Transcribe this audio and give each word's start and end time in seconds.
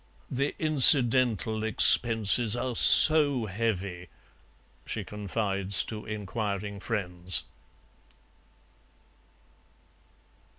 "The 0.31 0.55
incidental 0.57 1.63
expenses 1.63 2.55
are 2.55 2.73
so 2.73 3.45
heavy," 3.45 4.09
she 4.83 5.03
confides 5.03 5.83
to 5.83 6.07
inquiring 6.07 6.79
friends. 6.79 7.43